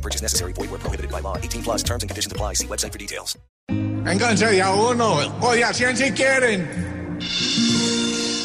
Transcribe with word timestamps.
Purchase 0.00 0.22
necessary. 0.22 0.52
Void 0.54 0.70
where 0.70 0.80
prohibited 0.80 1.10
by 1.10 1.20
law. 1.20 1.36
18 1.36 1.62
plus 1.62 1.82
terms 1.82 2.02
and 2.02 2.10
conditions 2.10 2.32
apply. 2.32 2.54
See 2.54 2.66
website 2.66 2.92
for 2.92 2.98
details. 2.98 3.36
Vénganse 4.04 4.46
de 4.46 4.62
a 4.62 4.70
uno 4.70 5.20
o 5.42 5.52
de 5.52 5.62
a 5.62 5.72
cien 5.72 5.96
si 5.96 6.10
quieren. 6.12 6.66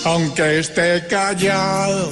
Aunque 0.06 0.60
esté 0.60 1.08
callado, 1.08 2.12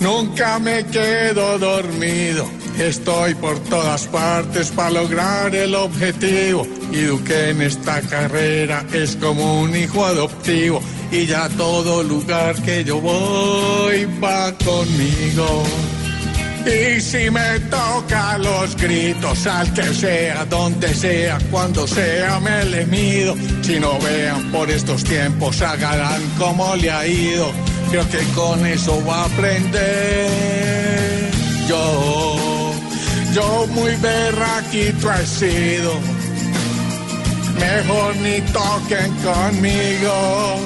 nunca 0.00 0.58
me 0.58 0.84
quedo 0.84 1.58
dormido. 1.58 2.48
Estoy 2.78 3.34
por 3.34 3.58
todas 3.64 4.06
partes 4.06 4.70
para 4.70 4.90
lograr 4.90 5.54
el 5.54 5.74
objetivo. 5.74 6.66
Y 6.92 7.02
Duque 7.02 7.50
en 7.50 7.62
esta 7.62 8.00
carrera 8.02 8.84
es 8.92 9.16
como 9.16 9.62
un 9.62 9.74
hijo 9.76 10.04
adoptivo. 10.04 10.80
Y 11.10 11.26
ya 11.26 11.48
todo 11.50 12.02
lugar 12.02 12.54
que 12.62 12.84
yo 12.84 13.00
voy 13.00 14.04
va 14.22 14.52
conmigo. 14.64 15.64
Y 16.66 17.00
si 17.00 17.30
me 17.30 17.60
toca 17.70 18.36
los 18.38 18.76
gritos, 18.76 19.46
al 19.46 19.72
que 19.72 19.94
sea, 19.94 20.44
donde 20.46 20.92
sea, 20.92 21.38
cuando 21.48 21.86
sea, 21.86 22.40
me 22.40 22.64
le 22.64 22.84
mido. 22.86 23.36
Si 23.62 23.78
no 23.78 23.96
vean 24.00 24.50
por 24.50 24.68
estos 24.68 25.04
tiempos, 25.04 25.62
hagan 25.62 26.20
como 26.36 26.74
le 26.74 26.90
ha 26.90 27.06
ido. 27.06 27.52
Creo 27.90 28.08
que 28.10 28.18
con 28.34 28.66
eso 28.66 29.00
va 29.06 29.22
a 29.22 29.24
aprender. 29.26 30.30
Yo, 31.68 32.72
yo 33.32 33.66
muy 33.68 33.94
berraquito 33.96 35.12
he 35.12 35.24
sido. 35.24 35.92
Mejor 37.60 38.16
ni 38.16 38.40
toquen 38.52 39.14
conmigo. 39.22 40.56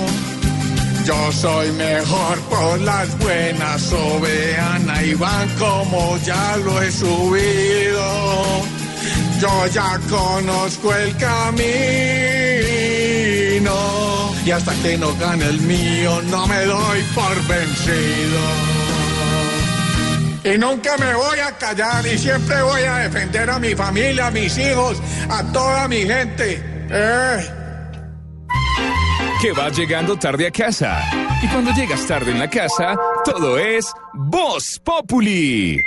Yo 1.05 1.33
soy 1.33 1.71
mejor 1.73 2.39
por 2.43 2.81
las 2.81 3.19
buenas, 3.19 3.93
o 3.93 4.21
ahí 5.01 5.15
van 5.15 5.49
como 5.59 6.19
ya 6.19 6.57
lo 6.59 6.83
he 6.83 6.91
subido. 6.93 8.05
Yo 9.41 9.67
ya 9.69 9.99
conozco 10.11 10.95
el 10.95 11.17
camino 11.17 11.31
y 14.45 14.51
hasta 14.51 14.75
que 14.83 14.99
no 14.99 15.15
gane 15.17 15.47
el 15.47 15.61
mío 15.63 16.21
no 16.23 16.47
me 16.47 16.65
doy 16.65 17.03
por 17.15 17.35
vencido. 17.47 18.41
Y 20.45 20.59
nunca 20.59 20.97
me 20.99 21.15
voy 21.15 21.39
a 21.39 21.53
callar 21.59 22.07
y 22.07 22.19
siempre 22.19 22.63
voy 22.63 22.83
a 22.83 22.97
defender 22.97 23.49
a 23.51 23.59
mi 23.59 23.75
familia, 23.75 24.27
a 24.29 24.31
mis 24.31 24.57
hijos, 24.59 24.99
a 25.29 25.43
toda 25.53 25.89
mi 25.89 26.03
gente. 26.07 26.63
Eh. 26.91 27.60
Que 29.41 29.53
vas 29.53 29.77
llegando 29.77 30.17
tarde 30.17 30.47
a 30.47 30.51
casa. 30.51 31.01
Y 31.43 31.49
cuando 31.49 31.73
llegas 31.73 32.07
tarde 32.07 32.31
en 32.31 32.39
la 32.39 32.51
casa, 32.51 32.95
todo 33.25 33.59
es 33.59 33.91
Voz 34.13 34.79
Populi. 34.85 35.83